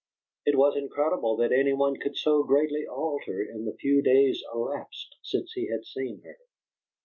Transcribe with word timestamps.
It 0.47 0.57
was 0.57 0.75
incredible 0.75 1.35
that 1.35 1.51
any 1.51 1.73
one 1.73 1.97
could 1.99 2.17
so 2.17 2.41
greatly 2.41 2.87
alter 2.87 3.39
in 3.39 3.65
the 3.65 3.77
few 3.79 4.01
days 4.01 4.41
elapsed 4.51 5.15
since 5.21 5.53
he 5.53 5.67
had 5.67 5.85
seen 5.85 6.23
her. 6.23 6.39